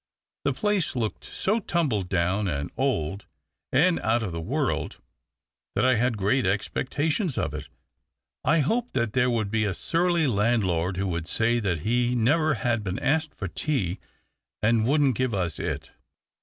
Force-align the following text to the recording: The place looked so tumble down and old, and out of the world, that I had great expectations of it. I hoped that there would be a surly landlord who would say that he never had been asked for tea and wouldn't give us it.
The 0.45 0.53
place 0.53 0.95
looked 0.95 1.25
so 1.25 1.59
tumble 1.59 2.01
down 2.01 2.47
and 2.47 2.71
old, 2.75 3.27
and 3.71 3.99
out 3.99 4.23
of 4.23 4.31
the 4.31 4.41
world, 4.41 4.97
that 5.75 5.85
I 5.85 5.93
had 5.93 6.17
great 6.17 6.43
expectations 6.43 7.37
of 7.37 7.53
it. 7.53 7.67
I 8.43 8.61
hoped 8.61 8.93
that 8.95 9.13
there 9.13 9.29
would 9.29 9.51
be 9.51 9.63
a 9.65 9.75
surly 9.75 10.25
landlord 10.25 10.97
who 10.97 11.05
would 11.05 11.27
say 11.27 11.59
that 11.59 11.81
he 11.81 12.15
never 12.15 12.55
had 12.55 12.83
been 12.83 12.97
asked 12.97 13.35
for 13.35 13.47
tea 13.47 13.99
and 14.59 14.87
wouldn't 14.87 15.13
give 15.17 15.35
us 15.35 15.59
it. 15.59 15.91